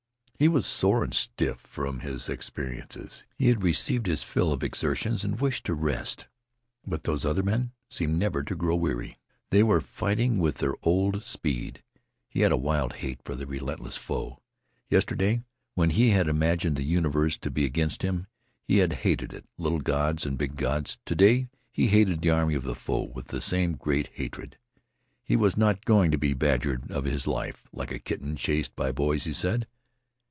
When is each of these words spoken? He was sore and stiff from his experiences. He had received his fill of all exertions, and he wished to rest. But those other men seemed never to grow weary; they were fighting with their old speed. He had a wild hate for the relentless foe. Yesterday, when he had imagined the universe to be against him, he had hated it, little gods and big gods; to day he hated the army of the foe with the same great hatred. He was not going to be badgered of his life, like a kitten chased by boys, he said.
He 0.39 0.47
was 0.47 0.65
sore 0.65 1.03
and 1.03 1.13
stiff 1.13 1.59
from 1.59 1.99
his 1.99 2.27
experiences. 2.27 3.23
He 3.35 3.49
had 3.49 3.61
received 3.61 4.07
his 4.07 4.23
fill 4.23 4.51
of 4.51 4.63
all 4.63 4.65
exertions, 4.65 5.23
and 5.23 5.35
he 5.35 5.39
wished 5.39 5.67
to 5.67 5.75
rest. 5.75 6.25
But 6.83 7.03
those 7.03 7.25
other 7.25 7.43
men 7.43 7.73
seemed 7.91 8.17
never 8.17 8.41
to 8.45 8.55
grow 8.55 8.75
weary; 8.75 9.19
they 9.51 9.61
were 9.61 9.81
fighting 9.81 10.39
with 10.39 10.57
their 10.57 10.73
old 10.81 11.23
speed. 11.23 11.83
He 12.27 12.39
had 12.39 12.51
a 12.51 12.57
wild 12.57 12.93
hate 12.93 13.21
for 13.23 13.35
the 13.35 13.45
relentless 13.45 13.97
foe. 13.97 14.39
Yesterday, 14.89 15.43
when 15.75 15.91
he 15.91 16.09
had 16.09 16.27
imagined 16.27 16.75
the 16.75 16.81
universe 16.81 17.37
to 17.37 17.51
be 17.51 17.63
against 17.63 18.01
him, 18.01 18.25
he 18.63 18.77
had 18.79 18.93
hated 18.93 19.33
it, 19.35 19.45
little 19.59 19.79
gods 19.81 20.25
and 20.25 20.39
big 20.39 20.55
gods; 20.55 20.97
to 21.05 21.13
day 21.13 21.49
he 21.71 21.85
hated 21.89 22.19
the 22.23 22.31
army 22.31 22.55
of 22.55 22.63
the 22.63 22.73
foe 22.73 23.11
with 23.13 23.27
the 23.27 23.41
same 23.41 23.73
great 23.73 24.07
hatred. 24.13 24.57
He 25.23 25.35
was 25.35 25.55
not 25.55 25.85
going 25.85 26.09
to 26.09 26.17
be 26.17 26.33
badgered 26.33 26.89
of 26.91 27.05
his 27.05 27.27
life, 27.27 27.67
like 27.71 27.91
a 27.91 27.99
kitten 27.99 28.35
chased 28.35 28.75
by 28.75 28.91
boys, 28.91 29.25
he 29.25 29.33
said. 29.33 29.67